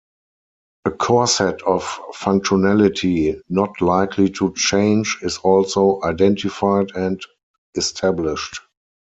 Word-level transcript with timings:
A 0.85 0.89
core 0.89 1.27
set 1.27 1.61
of 1.61 1.83
functionality 2.15 3.39
not 3.49 3.79
likely 3.81 4.31
to 4.31 4.51
change 4.55 5.19
is 5.21 5.37
also 5.37 5.99
identified 6.03 6.89
and 6.95 7.21
established. 7.75 8.61